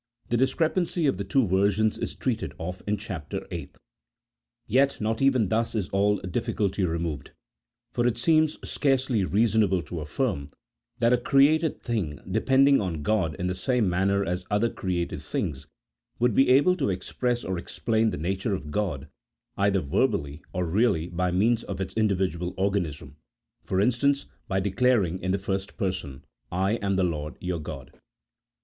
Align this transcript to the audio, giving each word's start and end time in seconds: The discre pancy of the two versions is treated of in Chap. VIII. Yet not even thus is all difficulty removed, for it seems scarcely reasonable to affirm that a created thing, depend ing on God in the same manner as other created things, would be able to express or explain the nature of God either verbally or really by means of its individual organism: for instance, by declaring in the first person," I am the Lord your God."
The 0.29 0.35
discre 0.37 0.73
pancy 0.73 1.05
of 1.07 1.17
the 1.17 1.23
two 1.23 1.45
versions 1.45 1.99
is 1.99 2.15
treated 2.15 2.53
of 2.59 2.81
in 2.87 2.97
Chap. 2.97 3.29
VIII. 3.31 3.69
Yet 4.65 4.99
not 4.99 5.21
even 5.21 5.47
thus 5.49 5.75
is 5.75 5.89
all 5.89 6.17
difficulty 6.21 6.83
removed, 6.83 7.33
for 7.91 8.07
it 8.07 8.17
seems 8.17 8.57
scarcely 8.67 9.23
reasonable 9.23 9.83
to 9.83 9.99
affirm 9.99 10.49
that 10.97 11.13
a 11.13 11.19
created 11.19 11.83
thing, 11.83 12.19
depend 12.27 12.67
ing 12.67 12.81
on 12.81 13.03
God 13.03 13.35
in 13.35 13.45
the 13.45 13.53
same 13.53 13.87
manner 13.87 14.25
as 14.25 14.43
other 14.49 14.71
created 14.71 15.21
things, 15.21 15.67
would 16.17 16.33
be 16.33 16.49
able 16.49 16.75
to 16.77 16.89
express 16.89 17.45
or 17.45 17.59
explain 17.59 18.09
the 18.09 18.17
nature 18.17 18.55
of 18.55 18.71
God 18.71 19.07
either 19.55 19.81
verbally 19.81 20.41
or 20.51 20.65
really 20.65 21.09
by 21.09 21.29
means 21.29 21.63
of 21.65 21.79
its 21.79 21.93
individual 21.93 22.55
organism: 22.57 23.17
for 23.63 23.79
instance, 23.79 24.25
by 24.47 24.59
declaring 24.59 25.21
in 25.21 25.29
the 25.29 25.37
first 25.37 25.77
person," 25.77 26.25
I 26.51 26.77
am 26.81 26.95
the 26.95 27.03
Lord 27.03 27.37
your 27.39 27.59
God." 27.59 27.91